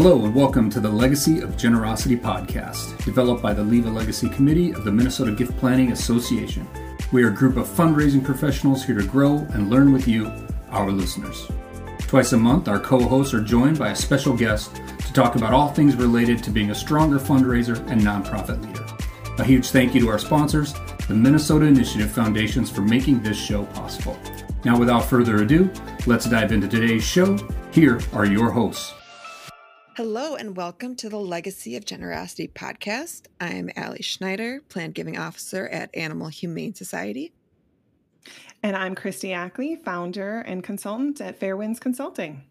[0.00, 4.28] Hello, and welcome to the Legacy of Generosity podcast, developed by the Leave a Legacy
[4.28, 6.68] Committee of the Minnesota Gift Planning Association.
[7.10, 10.30] We are a group of fundraising professionals here to grow and learn with you,
[10.70, 11.48] our listeners.
[11.98, 15.52] Twice a month, our co hosts are joined by a special guest to talk about
[15.52, 18.86] all things related to being a stronger fundraiser and nonprofit leader.
[19.42, 20.74] A huge thank you to our sponsors,
[21.08, 24.16] the Minnesota Initiative Foundations, for making this show possible.
[24.64, 25.68] Now, without further ado,
[26.06, 27.36] let's dive into today's show.
[27.72, 28.94] Here are your hosts.
[29.98, 33.22] Hello, and welcome to the Legacy of Generosity podcast.
[33.40, 37.32] I'm Ali Schneider, Planned Giving Officer at Animal Humane Society.
[38.62, 42.44] And I'm Kristi Ackley, founder and consultant at Fair Winds Consulting.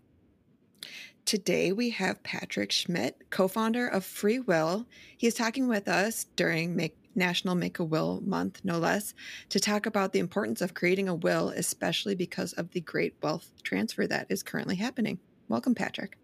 [1.23, 4.85] Today we have Patrick Schmitt, co founder of FreeWill.
[5.17, 9.13] He is talking with us during Make, National Make a Will Month, no less,
[9.51, 13.49] to talk about the importance of creating a will, especially because of the great wealth
[13.63, 15.17] transfer that is currently happening.
[15.47, 16.17] Welcome, Patrick.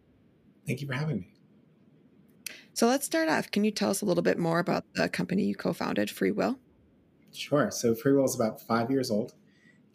[0.66, 1.30] Thank you for having me.
[2.74, 3.52] So let's start off.
[3.52, 6.58] Can you tell us a little bit more about the company you co founded, FreeWill?
[7.32, 7.70] Sure.
[7.72, 9.34] So, FreeWill is about five years old.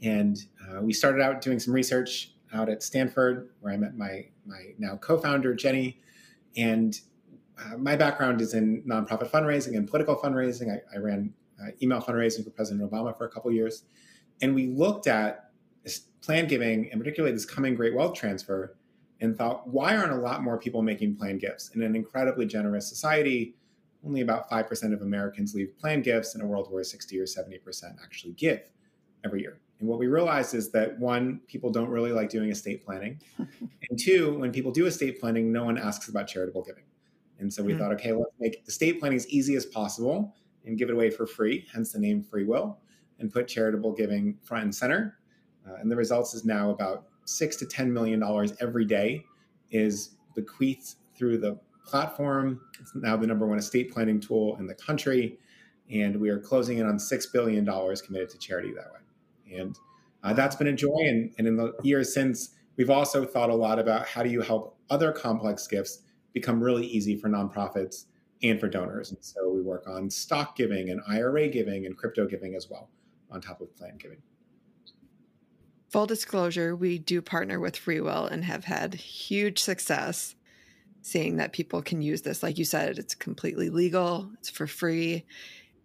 [0.03, 4.27] And uh, we started out doing some research out at Stanford, where I met my,
[4.47, 6.01] my now co founder, Jenny.
[6.56, 6.98] And
[7.59, 10.73] uh, my background is in nonprofit fundraising and political fundraising.
[10.73, 13.84] I, I ran uh, email fundraising for President Obama for a couple years.
[14.41, 15.50] And we looked at
[16.21, 18.77] plan giving, and particularly this coming great wealth transfer,
[19.21, 21.71] and thought, why aren't a lot more people making planned gifts?
[21.75, 23.55] In an incredibly generous society,
[24.05, 27.59] only about 5% of Americans leave planned gifts in a world where 60 or 70%
[28.03, 28.71] actually give
[29.25, 29.59] every year.
[29.81, 33.21] And what we realized is that one, people don't really like doing estate planning.
[33.39, 36.85] and two, when people do estate planning, no one asks about charitable giving.
[37.39, 37.83] And so we mm-hmm.
[37.83, 41.27] thought, okay, let's make estate planning as easy as possible and give it away for
[41.27, 42.77] free, hence the name FreeWill,
[43.21, 45.19] and put charitable giving front and center.
[45.69, 49.23] Uh, and the results is now about six to ten million dollars every day
[49.71, 52.61] is bequeathed through the platform.
[52.81, 55.39] It's now the number one estate planning tool in the country,
[55.91, 59.59] and we are closing in on six billion dollars committed to charity that way.
[59.59, 59.78] And
[60.22, 60.97] uh, that's been a joy.
[61.00, 64.41] And, and in the years since, we've also thought a lot about how do you
[64.41, 66.03] help other complex gifts
[66.33, 68.05] become really easy for nonprofits
[68.43, 69.10] and for donors.
[69.10, 72.89] And so we work on stock giving and IRA giving and crypto giving as well,
[73.31, 74.19] on top of plan giving.
[75.88, 80.34] Full disclosure, we do partner with FreeWill and have had huge success
[81.00, 82.43] seeing that people can use this.
[82.43, 85.25] Like you said, it's completely legal, it's for free.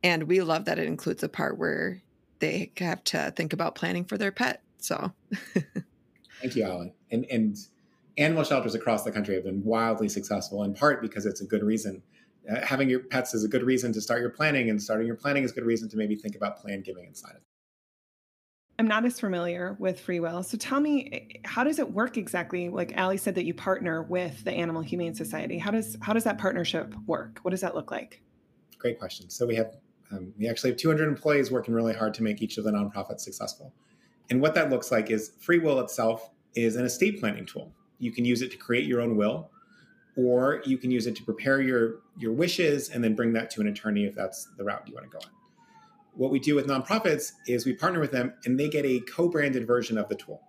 [0.03, 2.02] And we love that it includes a part where
[2.40, 4.62] they have to think about planning for their pet.
[4.78, 5.13] So
[6.42, 6.92] thank you, Alan.
[7.09, 7.58] And and
[8.18, 11.63] animal shelters across the country have been wildly successful in part because it's a good
[11.63, 12.03] reason.
[12.52, 15.16] Uh, having your pets is a good reason to start your planning, and starting your
[15.16, 17.42] planning is a good reason to maybe think about plan giving inside of.
[18.80, 20.44] I'm not as familiar with FreeWill.
[20.44, 22.70] So tell me, how does it work exactly?
[22.70, 25.60] Like Ali said that you partner with the Animal Humane Society.
[25.60, 27.40] How does how does that partnership work?
[27.44, 28.22] What does that look like?
[28.80, 29.30] Great question.
[29.30, 29.76] So we have
[30.12, 33.22] um, we actually have 200 employees working really hard to make each of the nonprofits
[33.22, 33.74] successful.
[34.30, 37.72] And what that looks like is FreeWill itself is an estate planning tool.
[38.00, 39.52] You can use it to create your own will,
[40.16, 43.62] or you can use it to prepare your your wishes and then bring that to
[43.62, 45.32] an attorney if that's the route you want to go on
[46.16, 49.66] what we do with nonprofits is we partner with them and they get a co-branded
[49.66, 50.41] version of the tool.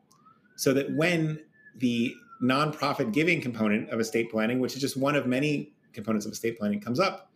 [0.56, 1.40] So that when
[1.76, 6.32] the nonprofit giving component of estate planning which is just one of many components of
[6.32, 7.30] estate planning comes up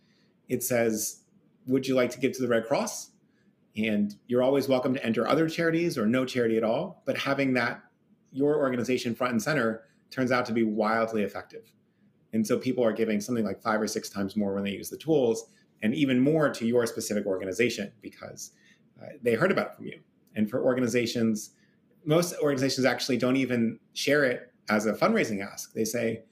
[0.49, 1.23] it says
[1.67, 3.11] would you like to give to the red cross?
[3.77, 7.55] And you're always welcome to enter other charities or no charity at all but having
[7.55, 7.83] that
[8.33, 11.73] your organization front and center turns out to be wildly effective.
[12.33, 14.91] And so people are giving something like five or six times more when they use
[14.91, 15.47] the tools
[15.83, 18.53] and even more to your specific organization because
[19.01, 20.01] uh, they heard about it from you.
[20.35, 21.51] And for organizations,
[22.05, 25.73] most organizations actually don't even share it as a fundraising ask.
[25.73, 26.23] They say,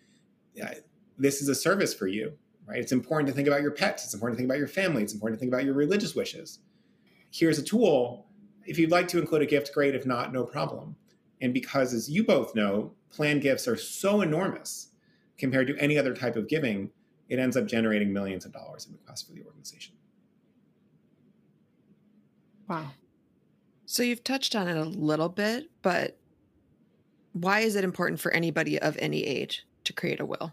[1.18, 2.32] this is a service for you,
[2.66, 2.78] right?
[2.78, 4.04] It's important to think about your pets.
[4.04, 5.02] It's important to think about your family.
[5.02, 6.60] It's important to think about your religious wishes.
[7.30, 8.26] Here's a tool.
[8.64, 9.94] If you'd like to include a gift, great.
[9.94, 10.96] If not, no problem.
[11.40, 14.88] And because, as you both know, planned gifts are so enormous
[15.38, 16.90] compared to any other type of giving,
[17.28, 19.94] it ends up generating millions of dollars in bequests for the organization.
[22.69, 22.90] Wow.
[23.87, 26.19] So you've touched on it a little bit, but
[27.32, 30.52] why is it important for anybody of any age to create a will?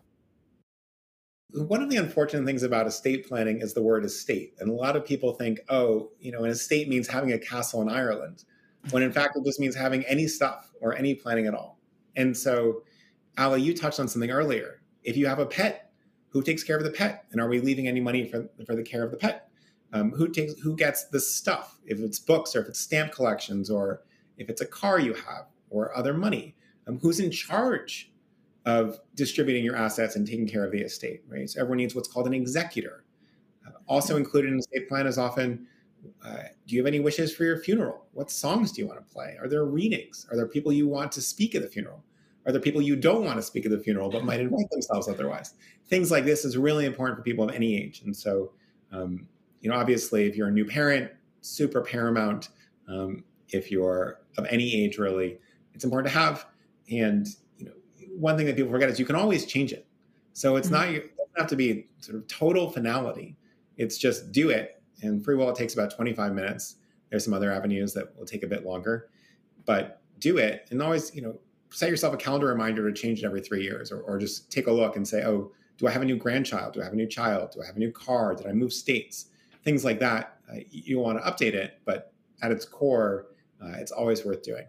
[1.54, 4.56] One of the unfortunate things about estate planning is the word estate.
[4.60, 7.82] And a lot of people think, oh, you know, an estate means having a castle
[7.82, 8.44] in Ireland,
[8.92, 11.80] when in fact it just means having any stuff or any planning at all.
[12.16, 12.84] And so,
[13.38, 14.82] Ali, you touched on something earlier.
[15.04, 15.83] If you have a pet,
[16.34, 18.84] who takes care of the pet and are we leaving any money for, for the
[18.84, 19.50] care of the pet
[19.94, 23.70] um, who takes who gets the stuff if it's books or if it's stamp collections
[23.70, 24.02] or
[24.38, 26.56] if it's a car you have or other money
[26.88, 28.12] um, who's in charge
[28.66, 31.50] of distributing your assets and taking care of the estate, right?
[31.50, 33.04] So everyone needs what's called an executor.
[33.68, 35.68] Uh, also included in the estate plan is often
[36.26, 38.08] uh, do you have any wishes for your funeral?
[38.12, 39.38] What songs do you want to play?
[39.40, 40.28] Are there readings?
[40.30, 42.04] Are there people you want to speak at the funeral?
[42.46, 45.08] Are there people you don't want to speak at the funeral but might invite themselves
[45.08, 45.54] otherwise?
[45.88, 48.02] Things like this is really important for people of any age.
[48.06, 48.52] And so,
[48.92, 49.28] um,
[49.62, 51.10] you know, obviously, if you're a new parent,
[51.44, 52.50] super paramount.
[52.88, 55.38] Um, if you're of any age, really,
[55.74, 56.48] it's important to have.
[56.90, 57.72] And you know,
[58.18, 59.86] one thing that people forget is you can always change it.
[60.34, 60.76] So it's mm-hmm.
[60.76, 63.38] not it doesn't have to be sort of total finality.
[63.78, 64.82] It's just do it.
[65.02, 66.76] And FreeWill it takes about 25 minutes.
[67.10, 69.10] There's some other avenues that will take a bit longer,
[69.66, 71.38] but do it and always, you know,
[71.74, 74.68] set yourself a calendar reminder to change it every three years, or, or just take
[74.68, 76.74] a look and say, oh, do I have a new grandchild?
[76.74, 77.52] Do I have a new child?
[77.52, 78.36] Do I have a new car?
[78.36, 79.28] Did I move states?
[79.64, 80.38] Things like that.
[80.50, 83.28] Uh, you want to update it, but at its core,
[83.62, 84.66] uh, it's always worth doing.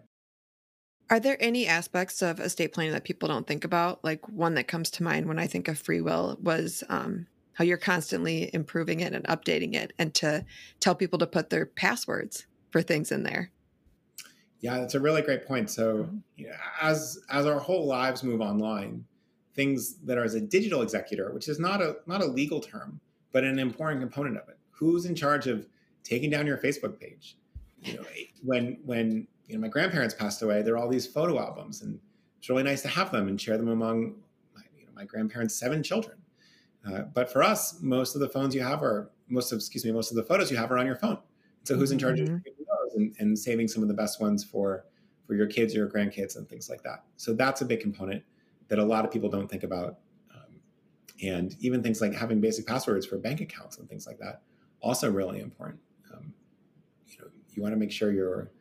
[1.09, 4.03] Are there any aspects of estate planning that people don't think about?
[4.03, 7.77] Like one that comes to mind when I think of FreeWill was um, how you're
[7.77, 10.43] constantly improving it and updating it, and to
[10.79, 13.51] tell people to put their passwords for things in there.
[14.61, 15.69] Yeah, that's a really great point.
[15.69, 16.17] So, mm-hmm.
[16.35, 19.05] you know, as as our whole lives move online,
[19.53, 22.99] things that are as a digital executor, which is not a not a legal term,
[23.31, 24.57] but an important component of it.
[24.71, 25.67] Who's in charge of
[26.03, 27.37] taking down your Facebook page?
[27.81, 28.03] You know,
[28.43, 31.99] when when you know my grandparents passed away, there are all these photo albums, and
[32.39, 34.15] it's really nice to have them and share them among
[34.55, 36.17] my, you know, my grandparents' seven children.
[36.87, 39.91] Uh, but for us, most of the phones you have are most of excuse me,
[39.91, 41.17] most of the photos you have are on your phone.
[41.63, 42.35] So who's in charge mm-hmm.
[42.35, 42.54] of those
[42.95, 44.85] and, and saving some of the best ones for
[45.25, 47.03] for your kids or your grandkids and things like that.
[47.17, 48.23] So that's a big component
[48.67, 49.97] that a lot of people don't think about.
[50.33, 50.59] Um,
[51.23, 54.41] and even things like having basic passwords for bank accounts and things like that,
[54.81, 55.79] also really important.
[56.13, 56.33] Um,
[57.07, 58.51] you know, you want to make sure you're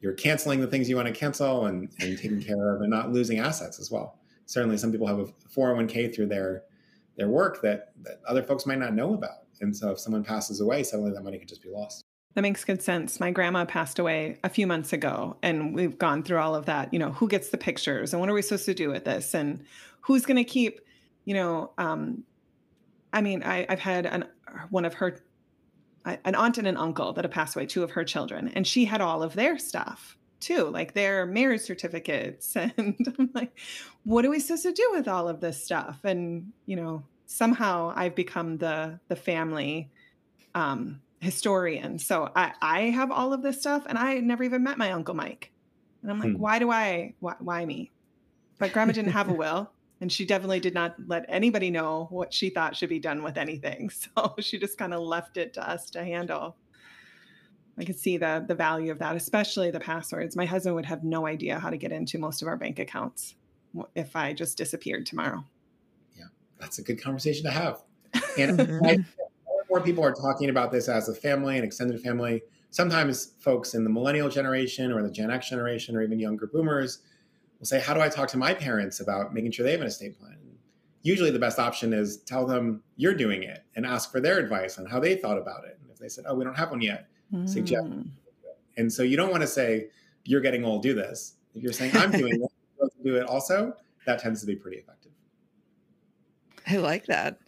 [0.00, 3.12] you're canceling the things you want to cancel and, and taking care of and not
[3.12, 4.18] losing assets as well.
[4.46, 6.64] Certainly, some people have a 401k through their
[7.16, 9.46] their work that that other folks might not know about.
[9.60, 12.04] And so, if someone passes away, suddenly that money could just be lost.
[12.34, 13.18] That makes good sense.
[13.18, 16.92] My grandma passed away a few months ago, and we've gone through all of that.
[16.92, 19.34] You know, who gets the pictures, and what are we supposed to do with this,
[19.34, 19.64] and
[20.00, 20.80] who's going to keep,
[21.24, 22.22] you know, um,
[23.12, 24.26] I mean, I, I've had an
[24.70, 25.20] one of her,
[26.04, 28.84] an aunt and an uncle that have passed away, two of her children, and she
[28.84, 33.58] had all of their stuff too, like their marriage certificates, and I'm like,
[34.04, 35.98] what are we supposed to do with all of this stuff?
[36.04, 39.90] And you know, somehow I've become the the family.
[40.54, 41.98] Um, historian.
[41.98, 45.14] So I, I have all of this stuff and I never even met my Uncle
[45.14, 45.52] Mike.
[46.02, 46.38] And I'm like, hmm.
[46.38, 47.90] why do I, why, why me?
[48.58, 49.70] But grandma didn't have a will
[50.00, 53.36] and she definitely did not let anybody know what she thought should be done with
[53.36, 53.90] anything.
[54.16, 56.56] So she just kind of left it to us to handle.
[57.78, 60.36] I could see the the value of that, especially the passwords.
[60.36, 63.36] My husband would have no idea how to get into most of our bank accounts
[63.94, 65.44] if I just disappeared tomorrow.
[66.16, 66.26] Yeah,
[66.58, 67.82] that's a good conversation to have.
[68.38, 68.98] And I,
[69.70, 72.42] more people are talking about this as a family, an extended family.
[72.70, 76.98] Sometimes folks in the millennial generation or the Gen X generation or even younger boomers
[77.58, 79.86] will say, How do I talk to my parents about making sure they have an
[79.86, 80.36] estate plan?
[81.02, 84.78] Usually the best option is tell them you're doing it and ask for their advice
[84.78, 85.78] on how they thought about it.
[85.80, 87.48] And if they said, Oh, we don't have one yet, mm.
[87.48, 87.86] suggest.
[88.76, 89.88] And so you don't want to say,
[90.24, 91.34] You're getting old, do this.
[91.54, 92.50] If you're saying, I'm doing it,
[93.04, 93.74] do it also,
[94.06, 95.12] that tends to be pretty effective.
[96.66, 97.38] I like that.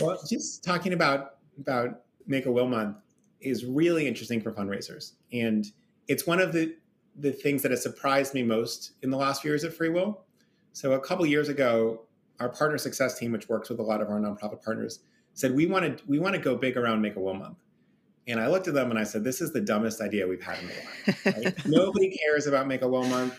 [0.00, 2.96] Well, just talking about about Make a Will Month
[3.40, 5.12] is really interesting for fundraisers.
[5.32, 5.66] And
[6.08, 6.74] it's one of the,
[7.16, 10.18] the things that has surprised me most in the last few years at FreeWill.
[10.72, 12.02] So a couple years ago,
[12.40, 15.00] our partner success team, which works with a lot of our nonprofit partners,
[15.34, 17.58] said we want to we want to go big around Make a Will Month.
[18.26, 20.58] And I looked at them and I said, "This is the dumbest idea we've had
[20.58, 21.42] in a while.
[21.42, 21.54] Right?
[21.66, 23.38] Nobody cares about Make a Will Month.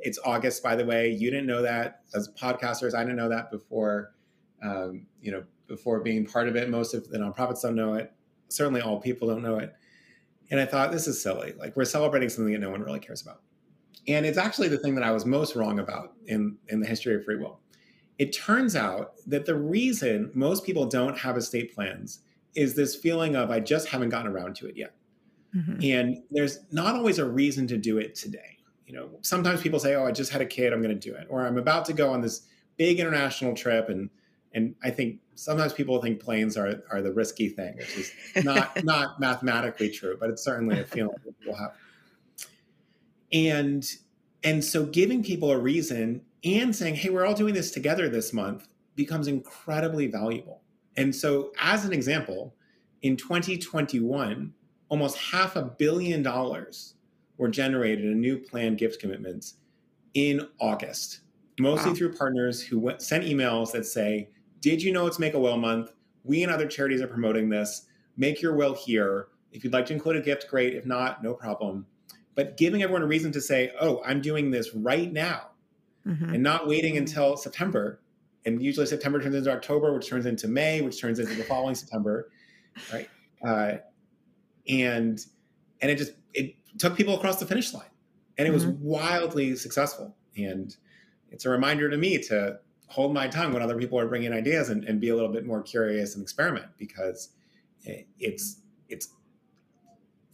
[0.00, 1.10] It's August, by the way.
[1.10, 2.94] You didn't know that as podcasters.
[2.94, 4.12] I didn't know that before.
[4.62, 6.68] Um, you know, before being part of it.
[6.68, 8.12] Most of the nonprofits don't know it.
[8.48, 9.74] Certainly, all people don't know it.
[10.50, 11.52] And I thought, this is silly.
[11.58, 13.42] Like, we're celebrating something that no one really cares about.
[14.08, 17.14] And it's actually the thing that I was most wrong about in, in the history
[17.14, 17.58] of FreeWill.
[18.18, 22.20] It turns out that the reason most people don't have estate plans
[22.54, 24.94] is this feeling of, I just haven't gotten around to it yet.
[25.54, 25.82] Mm-hmm.
[25.82, 28.56] And there's not always a reason to do it today.
[28.86, 31.14] You know, sometimes people say, "Oh, I just had a kid, I'm going to do
[31.14, 32.46] it," or "I'm about to go on this
[32.78, 34.08] big international trip and
[34.54, 38.12] and I think sometimes people think planes are are the risky thing, which is
[38.44, 41.74] not not mathematically true, but it's certainly a feeling that people have.
[43.32, 43.86] And
[44.44, 48.32] and so giving people a reason and saying, "Hey, we're all doing this together this
[48.32, 50.62] month," becomes incredibly valuable.
[50.96, 52.56] And so, as an example,
[53.02, 54.54] in 2021,
[54.88, 56.94] almost half a billion dollars
[57.36, 59.54] were generated in new planned gift commitments
[60.14, 61.20] in August
[61.58, 61.94] mostly Wow.
[61.94, 65.56] through partners who went, sent emails that say, Did you know it's Make a Will
[65.56, 65.92] Month?
[66.24, 67.86] We and other charities are promoting this.
[68.16, 69.28] Make your will here.
[69.52, 70.74] If you'd like to include a gift, great.
[70.74, 71.86] If not, no problem.
[72.34, 75.50] But giving everyone a reason to say, Oh, I'm doing this right now
[76.06, 76.34] Mhm.
[76.34, 78.00] and not waiting until September.
[78.44, 81.74] And usually September turns into October, which turns into May, which turns into the following
[81.74, 82.30] September,
[82.92, 83.08] right?
[83.44, 83.78] Uh,
[84.68, 85.24] and
[85.80, 87.90] and it just it took people across the finish line,
[88.36, 90.16] and it was wildly successful.
[90.36, 90.74] And
[91.30, 92.58] it's a reminder to me to
[92.88, 95.46] hold my tongue when other people are bringing ideas and, and be a little bit
[95.46, 97.30] more curious and experiment because
[98.18, 99.10] it's it's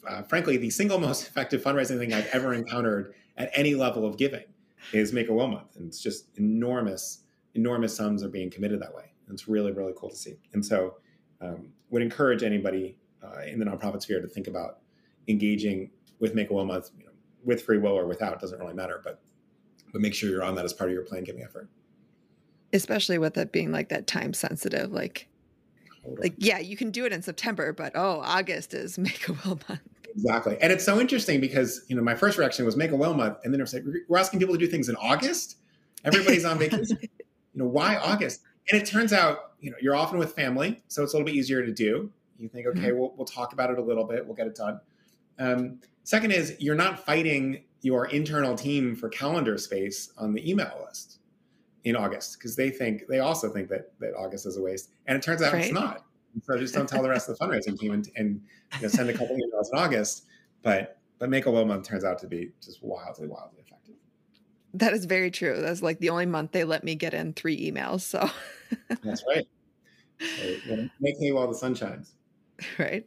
[0.09, 4.17] uh, frankly the single most effective fundraising thing I've ever encountered at any level of
[4.17, 4.45] giving
[4.93, 7.21] is Make a Will Month, and it's just enormous,
[7.55, 9.13] enormous sums are being committed that way.
[9.27, 10.37] And it's really, really cool to see.
[10.53, 10.97] And so,
[11.41, 14.81] um, would encourage anybody uh, in the nonprofit sphere to think about
[15.29, 17.13] engaging with Make a Will Month, you know,
[17.45, 19.21] with FreeWill or without, doesn't really matter, but
[19.93, 21.69] but make sure you're on that as part of your plan giving effort.
[22.75, 24.93] Especially with it being like that time sensitive.
[24.93, 25.29] Like,
[26.19, 29.59] like yeah, you can do it in September, but oh, August is Make a Will
[29.69, 29.81] month.
[30.15, 30.57] Exactly.
[30.61, 33.39] And it's so interesting because, you know, my first reaction was make a will month.
[33.43, 35.57] And then it was like, we're asking people to do things in August.
[36.05, 36.99] Everybody's on vacation.
[37.03, 37.09] you
[37.55, 38.43] know, why August?
[38.71, 40.83] And it turns out, you know, you're often with family.
[40.87, 42.11] So it's a little bit easier to do.
[42.39, 44.25] You think, okay, we'll, we'll talk about it a little bit.
[44.25, 44.81] We'll get it done.
[45.39, 50.85] Um, second is you're not fighting your internal team for calendar space on the email
[50.87, 51.19] list
[51.85, 54.91] in August because they think, they also think that, that August is a waste.
[55.07, 56.05] And it turns out it's not.
[56.43, 58.41] So just don't tell the rest of the fundraising team and, and
[58.77, 60.25] you know, send a couple emails in August.
[60.63, 63.95] But but Make a Will Month turns out to be just wildly, wildly effective.
[64.75, 65.61] That is very true.
[65.61, 68.01] That's like the only month they let me get in three emails.
[68.01, 68.29] So,
[69.03, 69.47] That's right.
[70.21, 72.15] So, make hay while the sun shines.
[72.79, 73.07] right.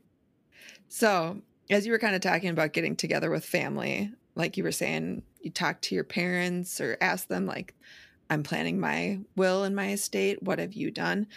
[0.88, 4.72] So, as you were kind of talking about getting together with family, like you were
[4.72, 7.76] saying, you talk to your parents or ask them, like,
[8.30, 10.42] I'm planning my will and my estate.
[10.44, 11.28] What have you done?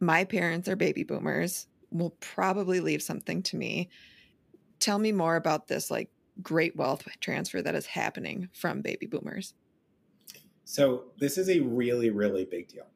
[0.00, 3.88] My parents are baby boomers, will probably leave something to me.
[4.78, 6.10] Tell me more about this, like,
[6.42, 9.54] great wealth transfer that is happening from baby boomers.
[10.64, 12.86] So this is a really, really big deal.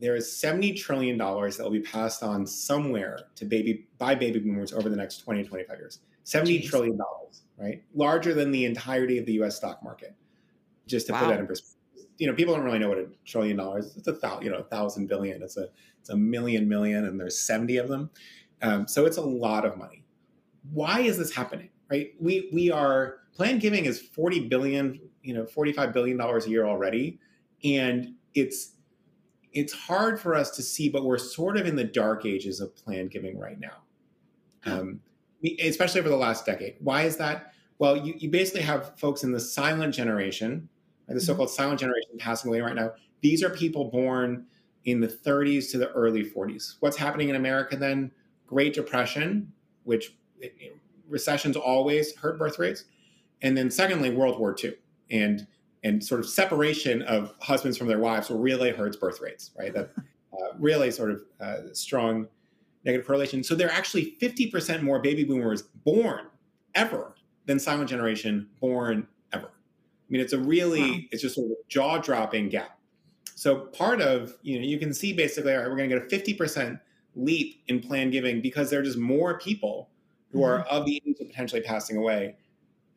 [0.00, 4.72] There is $70 trillion that will be passed on somewhere to baby by baby boomers
[4.72, 6.00] over the next 20 to 25 years.
[6.24, 6.68] Seventy Jeez.
[6.70, 7.82] trillion dollars, right?
[7.94, 10.14] Larger than the entirety of the US stock market.
[10.86, 11.76] Just to put that in perspective.
[12.18, 13.96] You know, people don't really know what a trillion dollars.
[13.96, 15.42] It's a thousand, you know, a thousand billion.
[15.42, 15.68] It's a
[16.00, 18.10] it's a million million, and there's 70 of them.
[18.62, 20.04] Um, so it's a lot of money.
[20.72, 21.70] Why is this happening?
[21.90, 22.12] Right?
[22.20, 26.66] We we are planned giving is 40 billion, you know, 45 billion dollars a year
[26.66, 27.18] already.
[27.62, 28.72] And it's
[29.52, 32.74] it's hard for us to see, but we're sort of in the dark ages of
[32.74, 33.82] planned giving right now.
[34.66, 35.00] Um,
[35.62, 36.76] especially over the last decade.
[36.80, 37.52] Why is that?
[37.78, 40.68] Well, you, you basically have folks in the silent generation,
[41.08, 42.92] the so-called silent generation passing away right now.
[43.20, 44.46] These are people born
[44.84, 46.76] in the 30s to the early 40s.
[46.80, 48.10] What's happening in America then?
[48.46, 49.52] Great Depression,
[49.84, 50.76] which it- it-
[51.08, 52.84] recessions always hurt birth rates,
[53.42, 54.74] and then secondly, World War II,
[55.10, 55.46] and
[55.82, 59.74] and sort of separation of husbands from their wives really hurts birth rates, right?
[59.74, 59.90] That
[60.32, 62.26] uh, really sort of uh, strong
[62.86, 63.44] negative correlation.
[63.44, 66.26] So there are actually 50% more baby boomers born
[66.74, 69.06] ever than silent generation born
[70.14, 70.98] mean, it's a really, Wow.
[71.10, 72.78] it's just sort of a jaw dropping gap.
[73.34, 76.04] So part of, you know, you can see basically, all right, we're going to get
[76.04, 76.80] a 50%
[77.16, 79.90] leap in planned giving because there are just more people
[80.30, 82.36] who are of the age of potentially passing away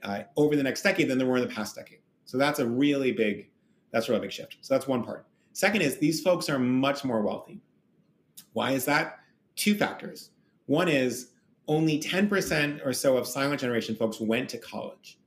[0.04, 2.00] uh, over the next decade than there were in the past decade.
[2.26, 3.50] So that's a really big,
[3.92, 4.58] that's a really big shift.
[4.62, 5.26] So that's one part.
[5.54, 7.60] Second is these folks are much more wealthy.
[8.54, 9.20] Why is that?
[9.56, 10.30] Two factors.
[10.68, 11.32] One is
[11.68, 15.18] only 10% or so of silent generation folks went to college.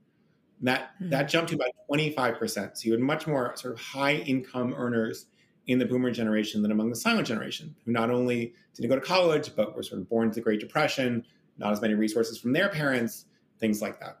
[0.61, 1.09] That Hmm.
[1.09, 2.77] that jumped to about 25%.
[2.77, 5.25] So you had much more sort of high income earners
[5.67, 9.01] in the boomer generation than among the silent generation, who not only didn't go to
[9.01, 11.23] college, but were sort of born into the Great Depression,
[11.57, 13.25] not as many resources from their parents,
[13.59, 14.19] things like that.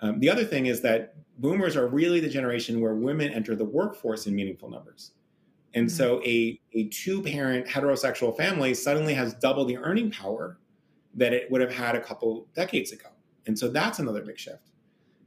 [0.00, 3.64] Um, the other thing is that boomers are really the generation where women enter the
[3.64, 5.12] workforce in meaningful numbers.
[5.74, 10.58] And so a, a two parent heterosexual family suddenly has double the earning power
[11.14, 13.08] that it would have had a couple decades ago.
[13.46, 14.70] And so that's another big shift.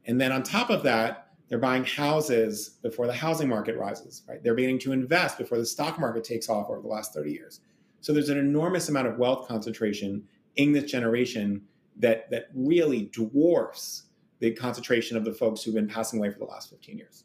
[0.07, 4.43] And then on top of that, they're buying houses before the housing market rises, right?
[4.43, 7.61] They're beginning to invest before the stock market takes off over the last 30 years.
[8.01, 10.23] So there's an enormous amount of wealth concentration
[10.55, 11.61] in this generation
[11.99, 14.03] that that really dwarfs
[14.39, 17.23] the concentration of the folks who've been passing away for the last 15 years.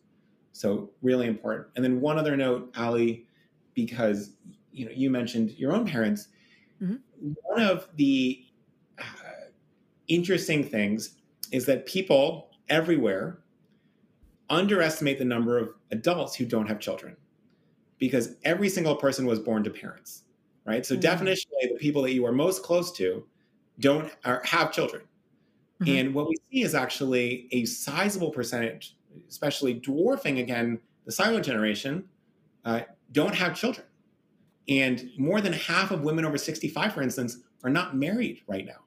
[0.52, 1.68] So really important.
[1.76, 3.26] And then one other note, Ali,
[3.74, 4.30] because
[4.72, 6.28] you know you mentioned your own parents.
[6.80, 7.00] Mhm.
[7.44, 8.44] One of the
[8.98, 9.02] uh,
[10.08, 11.16] interesting things
[11.50, 13.38] is that people everywhere
[14.50, 17.16] underestimate the number of adults who don't have children
[17.98, 20.24] because every single person was born to parents,
[20.64, 20.84] right?
[20.84, 21.06] So, mm-hmm.
[21.06, 23.24] definitionally, the people that you are most close to
[23.78, 25.02] don't are, have children.
[25.80, 25.96] Mm-hmm.
[25.96, 28.96] And what we see is actually a sizable percentage,
[29.28, 32.04] especially dwarfing again the silent generation,
[32.64, 32.80] uh,
[33.12, 33.86] don't have children.
[34.68, 38.82] And more than half of women over 65, for instance, are not married right now.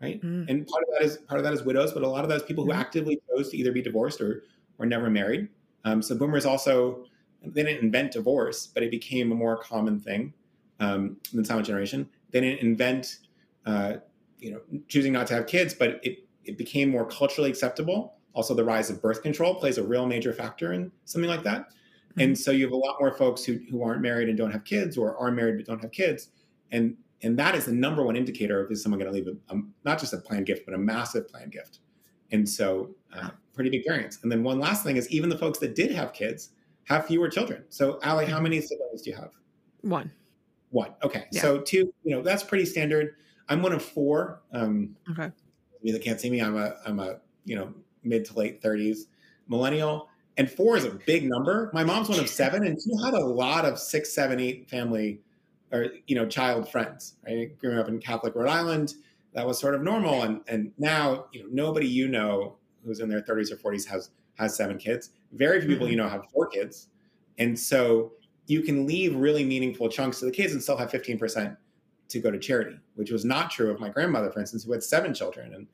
[0.00, 0.22] Right.
[0.22, 0.48] Mm.
[0.48, 2.42] And part of that is part of that is widows, but a lot of those
[2.42, 4.44] people who actively chose to either be divorced or
[4.78, 5.48] or never married.
[5.84, 7.04] Um, so boomers also
[7.44, 10.32] they didn't invent divorce, but it became a more common thing
[10.78, 12.08] um, than silent generation.
[12.30, 13.18] They didn't invent
[13.66, 13.94] uh,
[14.38, 18.14] you know choosing not to have kids, but it it became more culturally acceptable.
[18.32, 21.68] Also, the rise of birth control plays a real major factor in something like that.
[21.68, 22.20] Mm-hmm.
[22.20, 24.64] And so you have a lot more folks who, who aren't married and don't have
[24.64, 26.30] kids, or are married but don't have kids,
[26.72, 29.54] and and that is the number one indicator of is someone going to leave a,
[29.54, 31.80] a, not just a planned gift, but a massive planned gift.
[32.32, 34.18] And so, uh, pretty big variance.
[34.22, 36.50] And then one last thing is even the folks that did have kids
[36.84, 37.64] have fewer children.
[37.68, 38.44] So, Ali, how mm-hmm.
[38.44, 39.30] many siblings do you have?
[39.82, 40.10] One.
[40.70, 40.92] One.
[41.02, 41.24] Okay.
[41.32, 41.42] Yeah.
[41.42, 41.92] So two.
[42.04, 43.16] You know that's pretty standard.
[43.48, 44.42] I'm one of four.
[44.52, 45.32] Um, okay.
[45.82, 46.40] You that can't see me.
[46.40, 47.74] I'm a I'm a you know
[48.04, 49.00] mid to late 30s
[49.48, 51.70] millennial and four is a big number.
[51.74, 55.20] My mom's one of seven, and she had a lot of six, seven, eight family
[55.72, 57.16] or you know child friends.
[57.26, 58.94] Right, growing up in Catholic Rhode Island,
[59.32, 63.08] that was sort of normal, and and now you know nobody you know who's in
[63.08, 65.10] their 30s or 40s has has seven kids.
[65.32, 65.92] Very few people mm-hmm.
[65.92, 66.88] you know have four kids,
[67.38, 68.12] and so
[68.46, 71.56] you can leave really meaningful chunks to the kids and still have 15%
[72.08, 74.82] to go to charity, which was not true of my grandmother, for instance, who had
[74.82, 75.68] seven children and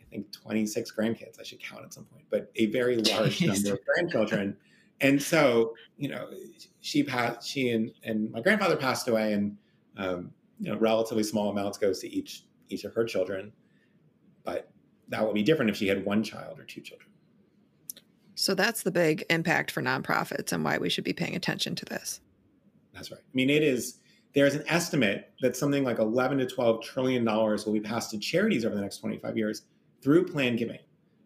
[0.00, 1.40] i think 26 grandkids.
[1.40, 3.46] I should count at some point, but a very large Jeez.
[3.46, 4.56] number of grandchildren.
[5.00, 6.28] And so, you know,
[6.80, 9.56] she passed, she and, and my grandfather passed away and,
[9.96, 13.52] um, you know, relatively small amounts goes to each, each of her children.
[14.44, 14.70] But
[15.08, 17.08] that would be different if she had one child or two children.
[18.34, 21.84] So that's the big impact for nonprofits and why we should be paying attention to
[21.84, 22.20] this.
[22.94, 23.20] That's right.
[23.20, 24.00] I mean, it is,
[24.34, 28.18] there's an estimate that something like 11 to 12 trillion dollars will be passed to
[28.18, 29.62] charities over the next 25 years
[30.02, 30.78] through plan giving.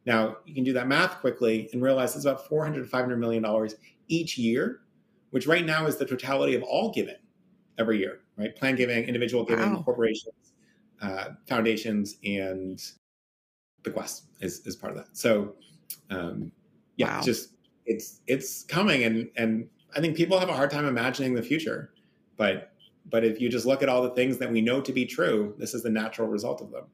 [0.06, 3.42] Now, you can do that math quickly and realize it's about 400 to 500 million
[3.42, 3.76] dollars
[4.08, 4.80] each year,
[5.30, 7.16] which right now is the totality of all giving
[7.78, 8.54] every year, right?
[8.54, 9.82] Plan giving, individual giving, wow.
[9.82, 10.52] corporations,
[11.00, 12.82] uh, foundations, and
[13.82, 15.16] bequests is, is part of that.
[15.16, 15.54] So,
[16.10, 16.52] um,
[16.96, 17.22] yeah, wow.
[17.22, 17.50] just
[17.86, 21.92] it's it's coming, and and I think people have a hard time imagining the future,
[22.36, 22.72] but
[23.10, 25.54] but if you just look at all the things that we know to be true,
[25.58, 26.84] this is the natural result of them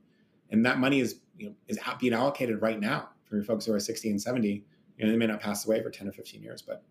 [0.51, 3.73] and that money is you know is being allocated right now for your folks who
[3.73, 4.65] are 60 and 70
[4.99, 6.83] you know they may not pass away for 10 or 15 years but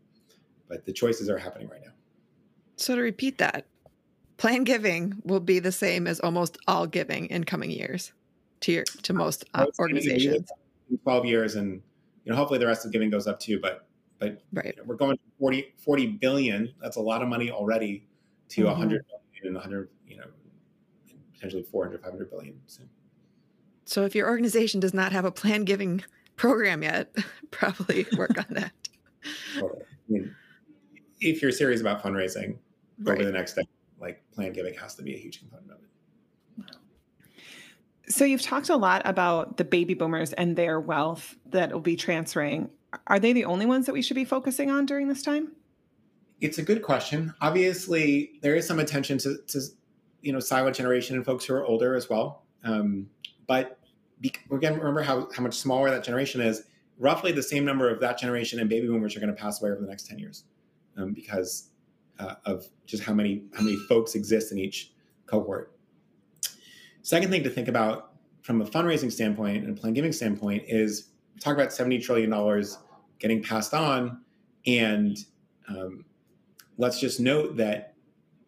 [0.68, 1.92] but the choices are happening right now
[2.76, 3.68] so to repeat that
[4.38, 8.12] plan giving will be the same as almost all giving in coming years
[8.62, 10.50] to your to most uh, organizations
[11.04, 11.82] 12 years and
[12.26, 13.86] you know hopefully the rest of giving goes up too but
[14.18, 14.66] but right.
[14.66, 18.08] You know, we're going to 40 40 billion that's a lot of money already
[18.50, 18.72] to mm-hmm.
[18.72, 20.26] 100 billion and 100 you know
[21.34, 22.90] potentially 400 500 billion soon
[23.90, 26.04] so if your organization does not have a plan giving
[26.36, 27.14] program yet,
[27.52, 28.72] probably work on that.
[29.60, 30.36] Well, I mean,
[31.20, 32.58] if you're serious about fundraising
[33.00, 33.16] right.
[33.16, 35.86] over the next decade, like plan giving has to be a huge component of it.
[38.12, 41.96] So you've talked a lot about the baby boomers and their wealth that will be
[41.96, 42.70] transferring.
[43.08, 45.52] Are they the only ones that we should be focusing on during this time?
[46.42, 47.34] It's a good question.
[47.42, 49.62] Obviously, there is some attention to, to
[50.22, 52.44] you know silent generation and folks who are older as well.
[52.64, 53.10] Um,
[53.48, 53.79] but
[54.52, 56.64] again, remember how, how much smaller that generation is.
[56.98, 59.72] Roughly the same number of that generation and baby boomers are going to pass away
[59.72, 60.44] over the next 10 years
[60.98, 61.70] um, because
[62.20, 64.92] uh, of just how many how many folks exist in each
[65.26, 65.72] cohort.
[67.02, 71.10] Second thing to think about from a fundraising standpoint and a plan giving standpoint is
[71.40, 72.66] talk about $70 trillion
[73.20, 74.22] getting passed on.
[74.66, 75.18] And
[75.70, 76.06] um,
[76.78, 77.94] let's just note that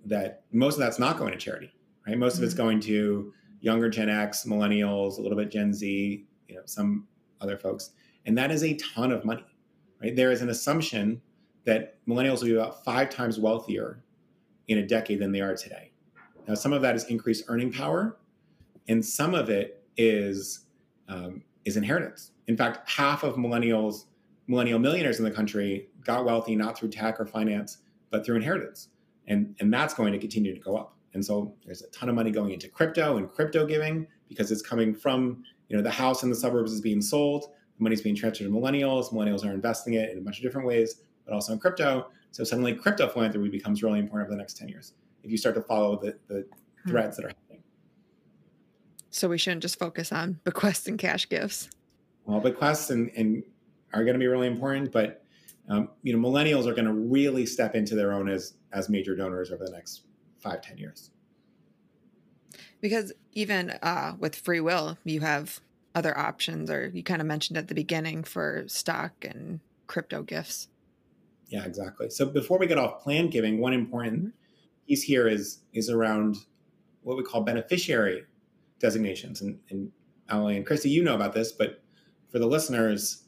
[0.06, 1.72] that most of that's not going to charity,
[2.08, 2.18] right?
[2.18, 2.44] Most mm-hmm.
[2.44, 2.64] of it's mm-hmm.
[2.64, 7.08] going to younger Gen X, millennials, a little bit Gen Z, you know, some
[7.40, 7.92] other folks.
[8.26, 9.46] And that is a ton of money,
[10.02, 10.16] right?
[10.16, 11.22] There is an assumption
[11.66, 14.04] that millennials will be about five times wealthier
[14.68, 15.92] in a decade than they are today.
[16.48, 18.18] Now, some of that is increased earning power,
[18.88, 20.66] and some of it is
[21.08, 22.32] um, is inheritance.
[22.48, 24.06] In fact, half of millennials,
[24.48, 27.78] millennial millionaires in the country, got wealthy not through tech or finance,
[28.10, 28.90] but through inheritance,
[29.28, 30.98] and and that's going to continue to go up.
[31.14, 34.62] And so there's a ton of money going into crypto and crypto giving because it's
[34.62, 38.16] coming from, you know, the house in the suburbs is being sold, the money's being
[38.16, 41.54] transferred to millennials, millennials are investing it in a bunch of different ways, but also
[41.54, 42.08] in crypto.
[42.32, 44.94] So suddenly crypto philanthropy becomes really important over the next 10 years
[45.24, 46.46] if you start to follow the, the
[46.84, 46.90] hmm.
[46.90, 47.64] threads that are happening.
[49.10, 51.70] So we shouldn't just focus on bequests and cash gifts.
[52.26, 53.44] Well, bequests and, and
[53.94, 55.24] are going to be really important, but
[55.70, 59.16] um, you know, millennials are going to really step into their own as as major
[59.16, 60.04] donors over the next
[60.42, 61.12] five, ten years.
[62.82, 65.60] Because even uh, with FreeWill, you have
[65.94, 70.68] other options, or you kind of mentioned at the beginning for stock and crypto gifts.
[71.48, 72.10] Yeah, exactly.
[72.10, 74.88] So before we get off plan giving, one important mm-hmm.
[74.88, 76.38] piece here is is around
[77.04, 78.24] what we call beneficiary
[78.80, 79.42] designations.
[79.42, 79.92] And, and
[80.30, 81.84] and Kristi, you know about this, but
[82.30, 83.24] for the listeners,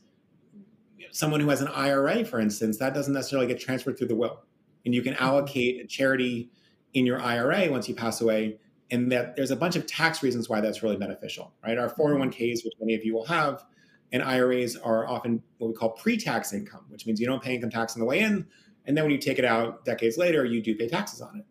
[1.11, 4.39] someone who has an IRA, for instance, that doesn't necessarily get transferred through the will.
[4.85, 5.23] And you can mm-hmm.
[5.23, 6.49] allocate a charity
[6.93, 8.59] in your IRA once you pass away.
[8.91, 11.77] And that there's a bunch of tax reasons why that's really beneficial, right?
[11.77, 12.65] Our 401ks, mm-hmm.
[12.65, 13.63] which many of you will have,
[14.11, 17.71] and IRAs are often what we call pre-tax income, which means you don't pay income
[17.71, 18.45] tax on the way in,
[18.85, 21.45] and then when you take it out decades later, you do pay taxes on it.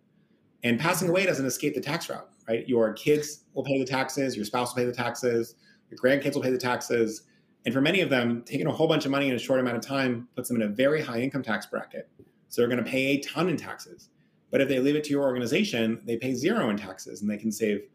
[0.63, 2.69] And passing away doesn't escape the tax route, right?
[2.69, 5.57] Your kids will pay the taxes, your spouse will pay the taxes,
[5.91, 7.23] your grandkids will pay the taxes.
[7.65, 9.77] And for many of them, taking a whole bunch of money in a short amount
[9.77, 12.09] of time puts them in a very high income tax bracket.
[12.49, 14.11] So they're going to pay a ton in taxes.
[14.53, 17.39] But if they leave it to your organization, they pay zero in taxes and they
[17.39, 17.89] can save,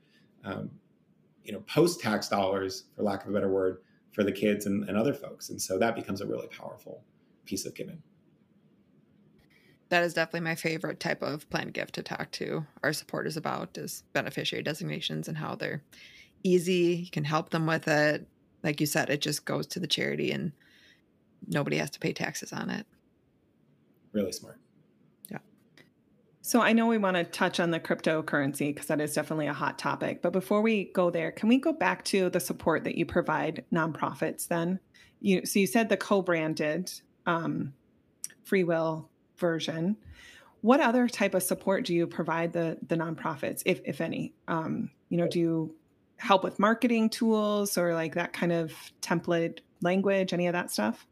[0.43, 0.72] um,
[1.43, 3.78] you know, post tax dollars, for lack of a better word,
[4.12, 5.50] for the kids and, and other folks.
[5.50, 7.04] And so that becomes a really powerful
[7.46, 8.02] piece of giving.
[9.89, 13.78] That is definitely my favorite type of planned gift to talk to our supporters about
[13.78, 15.84] is beneficiary designations and how they're
[16.43, 17.04] easy.
[17.06, 18.28] You can help them with it.
[18.63, 20.52] Like you said, it just goes to the charity and
[21.48, 22.88] nobody has to pay taxes on it.
[24.12, 24.60] Really smart.
[26.48, 29.54] So I know we want to touch on the cryptocurrency because that is definitely a
[29.54, 30.22] hot topic.
[30.22, 33.66] But before we go there, can we go back to the support that you provide
[33.70, 34.80] nonprofits then?
[35.20, 36.90] You so you said the co-branded
[37.26, 37.74] um,
[38.50, 39.98] FreeWill version.
[40.62, 44.34] What other type of support do you provide the the nonprofits, if if any?
[44.48, 45.76] Um, you know, do you
[46.16, 51.08] help with marketing tools or like that kind of template language, any of that stuff?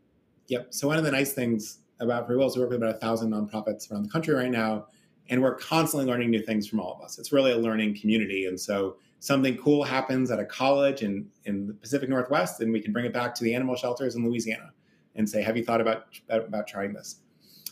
[0.47, 0.73] Yep.
[0.73, 3.31] So one of the nice things about FreeWill is we work with about a thousand
[3.31, 4.87] nonprofits around the country right now
[5.29, 7.17] and we're constantly learning new things from all of us.
[7.17, 11.67] It's really a learning community, and so something cool happens at a college in in
[11.67, 14.71] the Pacific Northwest, and we can bring it back to the animal shelters in Louisiana
[15.15, 17.21] and say, "Have you thought about about trying this?"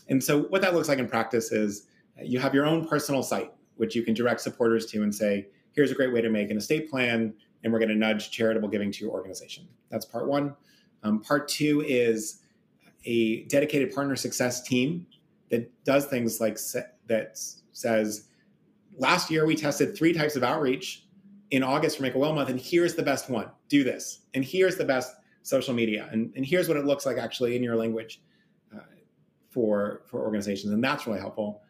[0.08, 1.86] And so, what that looks like in practice is
[2.22, 5.90] you have your own personal site, which you can direct supporters to and say, "Here's
[5.90, 8.92] a great way to make an estate plan." And we're going to nudge charitable giving
[8.92, 9.66] to your organization.
[9.88, 10.54] That's part one.
[11.02, 12.42] Um, part two is
[13.06, 15.06] a dedicated partner success team
[15.50, 16.58] that does things like
[17.06, 17.38] that
[17.72, 18.28] says,
[18.96, 21.06] last year we tested three types of outreach
[21.50, 23.50] in August for Make a Will Month, and here's the best one.
[23.68, 24.20] Do this.
[24.34, 26.08] And here's the best social media.
[26.10, 28.22] And, and here's what it looks like actually in your language
[28.74, 28.80] uh,
[29.50, 30.72] for, for organizations.
[30.72, 31.62] And that's really helpful.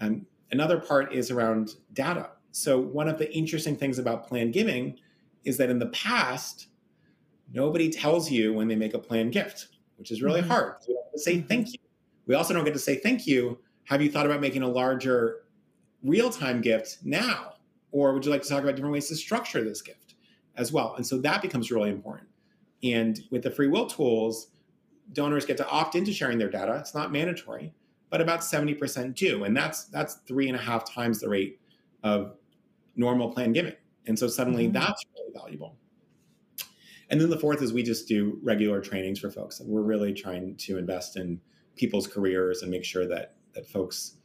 [0.00, 2.30] And another part is around data.
[2.52, 4.98] So, one of the interesting things about planned giving
[5.44, 6.66] is that in the past,
[7.52, 10.50] nobody tells you when they make a planned gift, which is really mm-hmm.
[10.50, 10.74] hard.
[10.88, 11.46] We don't say mm-hmm.
[11.46, 11.78] thank you.
[12.26, 13.58] We also don't get to say thank you
[13.90, 15.38] have you thought about making a larger
[16.04, 17.54] real time gift now?
[17.90, 20.14] Or would you like to talk about different ways to structure this gift
[20.56, 20.94] as well?
[20.94, 22.28] And so that becomes really important.
[22.84, 24.52] And with the FreeWill tools,
[25.12, 26.76] donors get to opt into sharing their data.
[26.78, 27.74] It's not mandatory,
[28.10, 29.42] but about 70% do.
[29.42, 31.60] And that's that's three and a half times the rate
[32.04, 32.36] of
[32.94, 33.74] normal plan giving.
[34.06, 34.74] And so suddenly mm-hmm.
[34.74, 35.76] that's really valuable.
[37.08, 39.58] And then the fourth is we just do regular trainings for folks.
[39.58, 41.40] And we're really trying to invest in
[41.74, 44.16] people's careers and make sure that that folks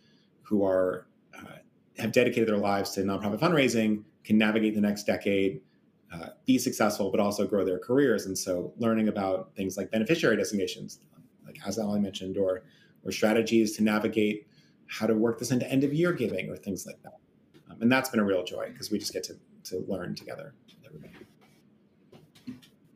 [0.44, 1.58] who are uh,
[1.98, 5.62] have dedicated their lives to nonprofit fundraising can navigate the next decade,
[6.14, 8.26] uh, be successful, but also grow their careers.
[8.26, 11.00] And so, learning about things like beneficiary designations,
[11.46, 12.64] like as Ali mentioned, or
[13.04, 14.48] or strategies to navigate
[14.88, 17.18] how to work this into end of year giving or things like that.
[17.70, 20.54] Um, and that's been a real joy because we just get to to learn together
[20.68, 21.14] with everybody.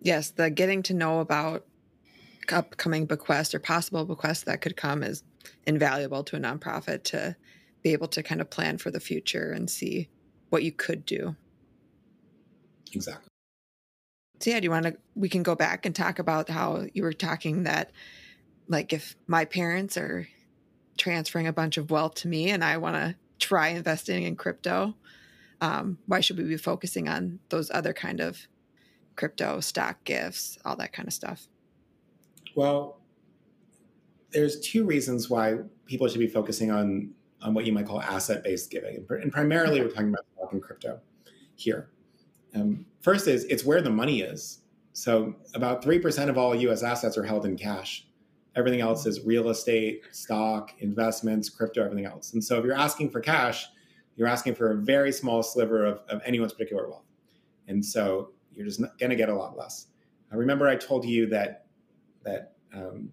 [0.02, 1.66] Yes, the getting to know about
[2.52, 5.24] upcoming bequests or possible bequests that could come is
[5.66, 7.36] invaluable to a nonprofit to
[7.82, 10.10] be able to kind of plan for the future and see
[10.50, 11.36] what you could do.
[12.94, 13.28] Exactly.
[14.40, 17.04] So yeah, do you want to we can go back and talk about how you
[17.04, 17.92] were talking that
[18.68, 20.28] like if my parents are
[20.98, 24.96] transferring a bunch of wealth to me and I want to try investing in crypto,
[25.62, 28.48] um, why should we be focusing on those other kind of
[29.16, 31.48] crypto stock gifts, all that kind of stuff?
[32.56, 32.99] Well,
[34.32, 37.12] there's two reasons why people should be focusing on
[37.42, 41.00] on what you might call asset-based giving, and primarily we're talking about stock and crypto
[41.56, 41.90] here.
[42.54, 44.60] Um, first is it's where the money is.
[44.94, 46.84] So about three percent of all U.S.
[46.84, 48.08] assets are held in cash.
[48.56, 52.34] Everything else is real estate, stock, investments, crypto, everything else.
[52.34, 53.68] And so if you're asking for cash,
[54.16, 57.06] you're asking for a very small sliver of, of anyone's particular wealth.
[57.68, 59.88] And so you're just going to get a lot less.
[60.32, 61.68] I remember I told you that
[62.24, 63.12] that um,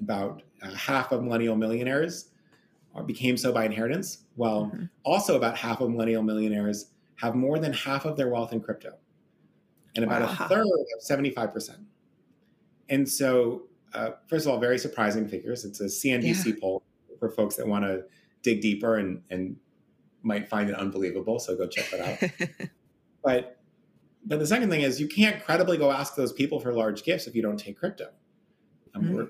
[0.00, 2.30] about uh, half of millennial millionaires
[3.02, 4.24] became so by inheritance.
[4.36, 4.84] Well, mm-hmm.
[5.02, 8.92] also about half of millennial millionaires have more than half of their wealth in crypto,
[9.96, 10.28] and about wow.
[10.28, 11.80] a third have seventy-five percent.
[12.88, 13.62] And so,
[13.94, 15.64] uh, first of all, very surprising figures.
[15.64, 16.52] It's a CNBC yeah.
[16.60, 16.82] poll
[17.18, 18.04] for folks that want to
[18.42, 19.56] dig deeper and and
[20.22, 21.38] might find it unbelievable.
[21.38, 22.68] So go check that out.
[23.24, 23.58] but
[24.24, 27.26] but the second thing is you can't credibly go ask those people for large gifts
[27.26, 28.10] if you don't take crypto.
[28.94, 29.24] Um, mm-hmm.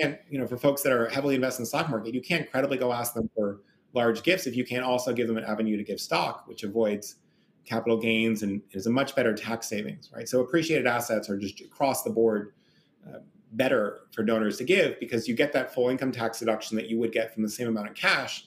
[0.00, 2.50] And you know, for folks that are heavily invested in the stock market, you can't
[2.50, 3.60] credibly go ask them for
[3.94, 7.16] large gifts if you can't also give them an avenue to give stock, which avoids
[7.64, 10.28] capital gains and is a much better tax savings, right?
[10.28, 12.54] So appreciated assets are just across the board
[13.06, 13.18] uh,
[13.52, 16.98] better for donors to give because you get that full income tax deduction that you
[16.98, 18.46] would get from the same amount of cash,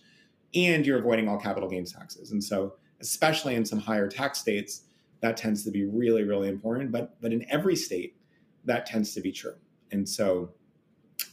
[0.53, 2.31] and you're avoiding all capital gains taxes.
[2.31, 4.83] And so, especially in some higher tax states,
[5.21, 6.91] that tends to be really, really important.
[6.91, 8.17] But but in every state,
[8.65, 9.55] that tends to be true.
[9.91, 10.51] And so,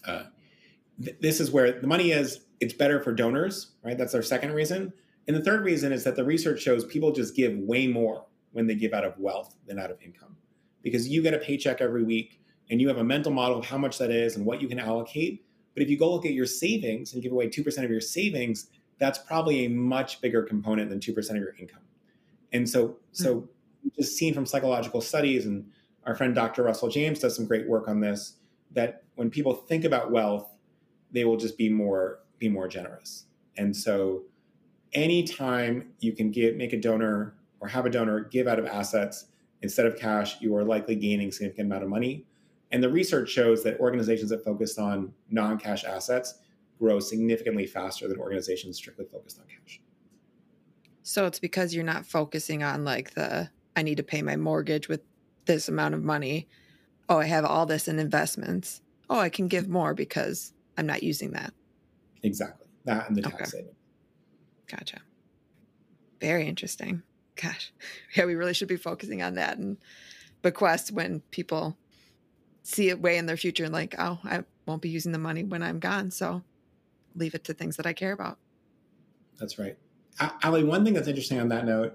[0.07, 0.25] uh,
[1.03, 2.40] th- this is where the money is.
[2.61, 3.99] It's better for donors, right?
[3.99, 4.92] That's our second reason.
[5.27, 8.66] And the third reason is that the research shows people just give way more when
[8.66, 10.37] they give out of wealth than out of income,
[10.83, 12.40] because you get a paycheck every week
[12.71, 14.79] and you have a mental model of how much that is and what you can
[14.79, 15.45] allocate.
[15.75, 18.68] But if you go look at your savings and give away 2% of your savings,
[18.99, 21.83] that's probably a much bigger component than 2% of your income.
[22.53, 23.88] And so, so mm-hmm.
[23.97, 25.71] just seen from psychological studies, and
[26.05, 26.62] our friend Dr.
[26.62, 28.35] Russell James does some great work on this,
[28.74, 30.48] that when people think about wealth,
[31.11, 33.26] they will just be more be more generous.
[33.56, 34.22] And so
[34.92, 39.26] anytime you can give make a donor or have a donor give out of assets
[39.62, 42.26] instead of cash, you are likely gaining significant amount of money.
[42.72, 46.38] And the research shows that organizations that focus on non-cash assets
[46.78, 49.80] grow significantly faster than organizations strictly focused on cash.
[51.04, 54.88] So it's because you're not focusing on like the I need to pay my mortgage
[54.88, 55.00] with
[55.44, 56.48] this amount of money.
[57.09, 58.81] Oh, I have all this in investments.
[59.11, 61.53] Oh, I can give more because I'm not using that.
[62.23, 62.67] Exactly.
[62.85, 63.45] That and the tax okay.
[63.45, 63.75] saving.
[64.67, 65.01] Gotcha.
[66.21, 67.03] Very interesting.
[67.37, 67.73] Gosh.
[68.17, 69.79] Yeah, we really should be focusing on that and
[70.43, 71.79] bequest when people
[72.62, 75.45] see it way in their future and like, oh, I won't be using the money
[75.45, 76.11] when I'm gone.
[76.11, 76.43] So
[77.15, 78.38] leave it to things that I care about.
[79.38, 79.77] That's right.
[80.45, 81.95] Ali, one thing that's interesting on that note,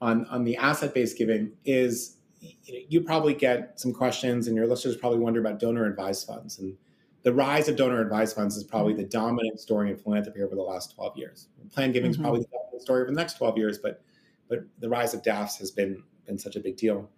[0.00, 4.96] on on the asset based giving, is you probably get some questions, and your listeners
[4.96, 6.58] probably wonder about donor advised funds.
[6.58, 6.76] And
[7.22, 9.02] the rise of donor advised funds is probably mm-hmm.
[9.02, 11.48] the dominant story in philanthropy over the last 12 years.
[11.72, 12.24] Planned giving is mm-hmm.
[12.24, 14.02] probably the dominant story over the next 12 years, but
[14.48, 17.10] but the rise of DAFs has been been such a big deal.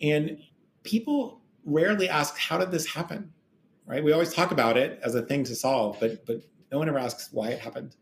[0.00, 0.38] And
[0.82, 3.32] people rarely ask, how did this happen?
[3.86, 4.04] Right?
[4.04, 6.98] We always talk about it as a thing to solve, but but no one ever
[6.98, 7.96] asks why it happened.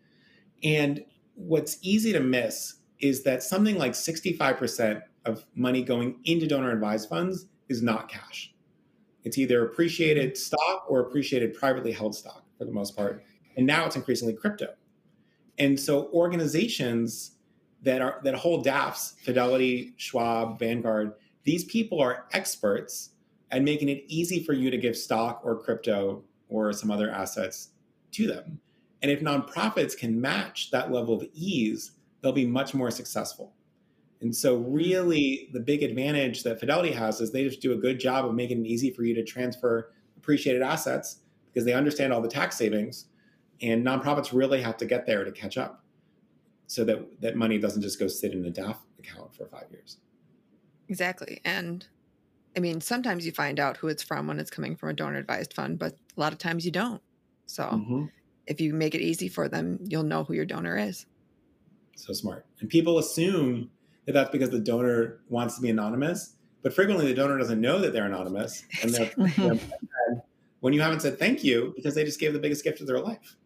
[0.65, 6.73] And what's easy to miss is that something like 65% of money going into donor
[6.73, 8.55] advised funds is not cash.
[9.25, 13.25] It's either appreciated stock or appreciated privately held stock for the most part.
[13.57, 14.75] And now it's increasingly crypto.
[15.59, 17.33] And so organizations
[17.83, 23.11] that are that hold DAFs, Fidelity, Schwab, Vanguard, these people are experts
[23.51, 27.71] at making it easy for you to give stock or crypto or some other assets
[28.13, 28.61] to them.
[29.03, 33.53] And if nonprofits can match that level of ease, they'll be much more successful.
[34.21, 38.01] And so, really, the big advantage that Fidelity has is they just do a good
[38.01, 42.21] job of making it easy for you to transfer appreciated assets because they understand all
[42.21, 43.07] the tax savings.
[43.63, 45.83] And nonprofits really have to get there to catch up
[46.67, 49.99] so that that money doesn't just go sit in a DAF account for five years.
[50.89, 51.41] Exactly.
[51.45, 51.87] And
[52.57, 55.19] I mean, sometimes you find out who it's from when it's coming from a donor
[55.19, 57.03] advised fund, but a lot of times you don't.
[57.47, 58.05] So mm-hmm.
[58.47, 61.07] if you make it easy for them, you'll know who your donor is.
[61.97, 62.47] So smart.
[62.61, 63.71] And people assume
[64.07, 67.79] that that's because the donor wants to be anonymous, but frequently the donor doesn't know
[67.81, 68.65] that they're anonymous.
[68.83, 69.59] And they're, they're
[70.61, 73.01] when you haven't said thank you because they just gave the biggest gift of their
[73.01, 73.37] life.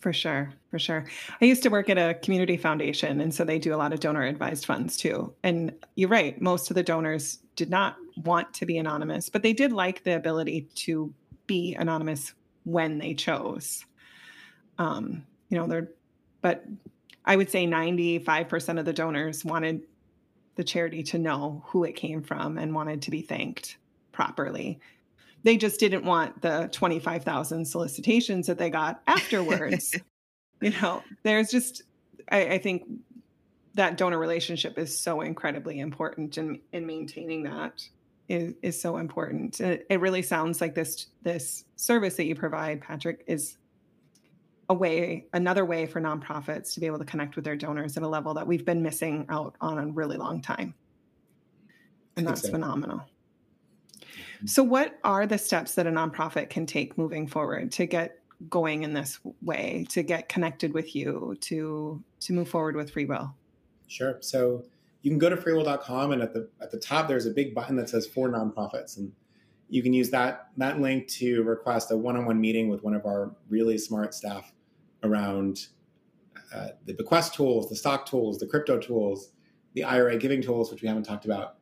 [0.00, 1.06] For sure, for sure.
[1.40, 4.00] I used to work at a community foundation, and so they do a lot of
[4.00, 5.32] donor advised funds too.
[5.42, 9.54] And you're right, most of the donors did not want to be anonymous, but they
[9.54, 11.10] did like the ability to
[11.46, 13.86] be anonymous when they chose.
[14.76, 15.88] Um, you know, they're,
[16.42, 16.66] but
[17.24, 19.82] I would say 95% of the donors wanted
[20.56, 23.78] the charity to know who it came from and wanted to be thanked
[24.12, 24.78] properly
[25.44, 29.94] they just didn't want the 25,000 solicitations that they got afterwards.
[30.60, 31.82] you know, there's just,
[32.32, 32.84] I, I, think
[33.74, 37.86] that donor relationship is so incredibly important and in, in maintaining that
[38.30, 39.60] is, is so important.
[39.60, 43.58] It, it really sounds like this, this service that you provide, Patrick, is
[44.68, 48.02] a way, another way for nonprofits to be able to connect with their donors at
[48.02, 50.74] a level that we've been missing out on a really long time.
[52.16, 52.98] And that's phenomenal.
[52.98, 54.46] Mm-hmm.
[54.46, 58.82] So, what are the steps that a nonprofit can take moving forward to get going
[58.82, 63.32] in this way, to get connected with you, to to move forward with FreeWill?
[63.88, 64.18] Sure.
[64.20, 64.64] So
[65.02, 67.76] you can go to freewill.com and at the at the top there's a big button
[67.76, 69.12] that says for nonprofits and
[69.68, 73.34] you can use that that link to request a one-on-one meeting with one of our
[73.48, 74.52] really smart staff
[75.02, 75.68] around
[76.54, 79.32] uh, the bequest tools, the stock tools, the crypto tools,
[79.74, 81.56] the IRA giving tools, which we haven't talked about,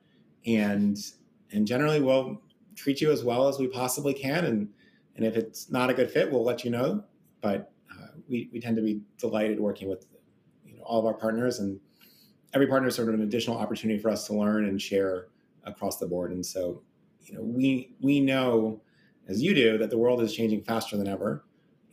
[0.47, 0.99] and
[1.53, 2.41] and generally we'll
[2.75, 4.69] treat you as well as we possibly can, and
[5.17, 7.05] and if it's not a good fit, we'll let you know.
[7.41, 10.07] But uh, we we tend to be delighted working with
[10.67, 11.81] you know all of our partners, and
[12.53, 15.29] every partner is sort of an additional opportunity for us to learn and share
[15.65, 16.33] across the board.
[16.33, 16.83] And so
[17.25, 18.81] you know we we know
[19.29, 21.45] as you do that the world is changing faster than ever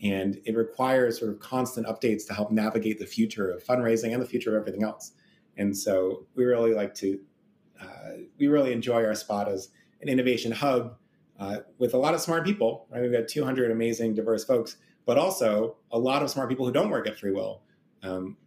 [0.02, 4.22] and it requires sort of constant updates to help navigate the future of fundraising and
[4.22, 5.12] the future of everything else.
[5.58, 7.20] And so we really like to
[7.82, 9.70] uh, we really enjoy our spot as
[10.02, 10.96] an innovation hub
[11.40, 13.02] uh, with a lot of smart people right?
[13.02, 16.90] We've got 200 amazing diverse folks but also a lot of smart people who don't
[16.90, 17.60] work at FreeWill
[18.04, 18.38] um,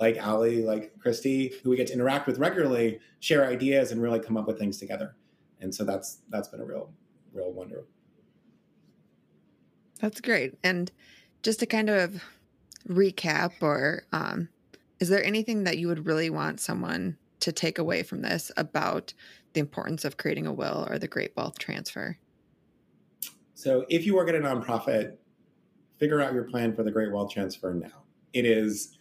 [0.00, 4.20] like Ali, like Kristi, who we get to interact with regularly, share ideas and really
[4.20, 5.16] come up with things together
[5.60, 6.90] and so that's that's been a real
[7.32, 7.84] real wonder.
[10.00, 10.54] That's great.
[10.62, 10.90] And
[11.42, 12.22] just to kind of
[12.88, 14.48] recap or um,
[15.00, 19.12] is there anything that you would really want someone to take away from this about
[19.52, 22.16] the importance of creating a will or the great wealth transfer?
[23.54, 25.16] So if you work at a nonprofit
[25.98, 28.04] figure out your plan for the great wealth transfer now.
[28.32, 28.96] It is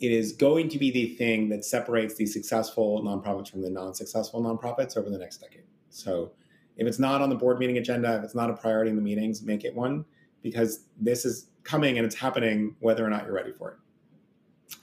[0.00, 4.42] it is going to be the thing that separates the successful nonprofits from the non-successful
[4.42, 6.32] nonprofits over the next decade so
[6.76, 9.02] if it's not on the board meeting agenda, if it's not a priority in the
[9.02, 10.04] meetings, make it one
[10.42, 14.78] because this is coming and it's happening whether or not you're ready for it.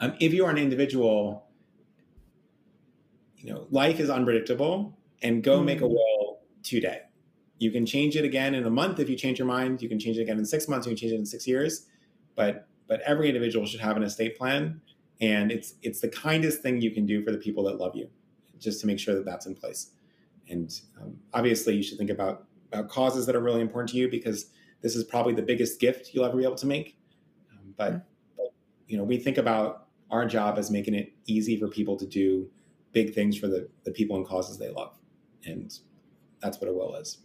[0.00, 1.46] Um, if you are an individual,
[3.36, 5.66] you know, life is unpredictable and go mm-hmm.
[5.66, 7.02] make a will today.
[7.58, 9.82] You can change it again in a month if you change your mind.
[9.82, 10.86] You can change it again in six months.
[10.86, 11.86] You can change it in six years.
[12.34, 14.80] But but every individual should have an estate plan,
[15.20, 18.08] and it's it's the kindest thing you can do for the people that love you,
[18.58, 19.90] just to make sure that that's in place.
[20.48, 24.08] And um, obviously, you should think about, about causes that are really important to you
[24.08, 24.50] because
[24.80, 26.98] this is probably the biggest gift you'll ever be able to make.
[27.52, 28.02] Um, but, mm-hmm.
[28.36, 28.52] but,
[28.88, 32.50] you know, we think about our job as making it easy for people to do
[32.92, 34.98] big things for the, the people and causes they love.
[35.44, 35.72] And
[36.40, 37.18] that's what a will is.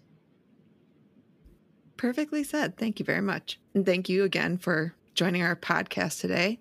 [1.98, 2.78] Perfectly said.
[2.78, 3.60] Thank you very much.
[3.74, 6.60] And thank you again for joining our podcast today.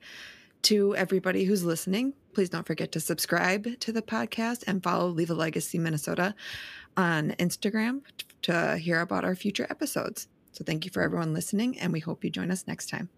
[0.63, 5.31] To everybody who's listening, Please don't forget to subscribe to the podcast and follow Leave
[5.31, 6.35] a Legacy Minnesota
[6.95, 8.03] on Instagram
[8.43, 10.29] to hear about our future episodes.
[10.53, 13.09] So thank you for everyone listening, and we hope you join us next time.